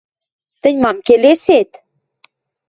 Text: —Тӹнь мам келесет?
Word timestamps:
—Тӹнь 0.61 0.79
мам 0.83 0.97
келесет? 1.07 1.69